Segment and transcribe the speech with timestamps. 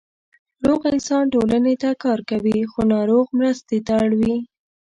[0.65, 4.35] روغ انسان ټولنې ته کار ورکوي، خو ناروغ مرستې ته اړ وي.